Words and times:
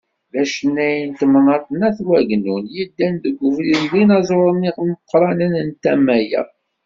D 0.33 0.35
acennay 0.41 0.97
n 1.09 1.11
temnaḍt 1.19 1.67
n 1.71 1.81
At 1.87 1.99
Wagennun, 2.07 2.65
yeddan 2.75 3.15
deg 3.23 3.35
ubrid 3.47 3.79
n 3.85 3.89
yinaẓuren 3.97 4.67
imeqranen 4.71 5.53
n 5.67 5.69
tama-a. 5.83 6.41